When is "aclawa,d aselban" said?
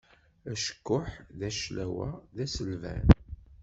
1.49-3.05